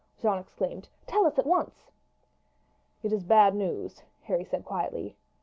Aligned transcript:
Jeanne 0.19 0.39
exclaimed. 0.39 0.89
"Tell 1.05 1.27
us 1.27 1.37
at 1.37 1.45
once. 1.45 1.91
"It 3.03 3.13
is 3.13 3.21
bad 3.23 3.53
news," 3.53 4.01
Harry 4.23 4.45
said 4.45 4.65
quietly. 4.65 5.15